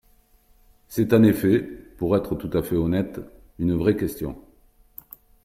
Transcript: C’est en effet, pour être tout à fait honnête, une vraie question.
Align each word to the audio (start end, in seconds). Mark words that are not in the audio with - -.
C’est 0.87 1.13
en 1.13 1.21
effet, 1.21 1.59
pour 1.61 2.17
être 2.17 2.33
tout 2.33 2.49
à 2.57 2.63
fait 2.63 2.75
honnête, 2.75 3.21
une 3.59 3.75
vraie 3.75 3.95
question. 3.95 4.35